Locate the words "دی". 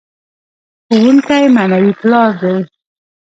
2.41-2.57